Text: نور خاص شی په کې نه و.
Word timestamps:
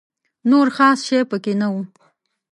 نور 0.49 0.67
خاص 0.75 0.99
شی 1.07 1.19
په 1.29 1.37
کې 1.43 1.53
نه 1.61 1.67
و. 1.73 1.75